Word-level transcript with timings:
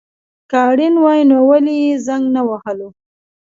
که 0.49 0.57
اړين 0.69 0.95
وای 1.03 1.21
نو 1.29 1.37
ولي 1.49 1.75
يي 1.83 1.91
زنګ 2.07 2.25
نه 2.35 2.41
وهلو 2.49 2.89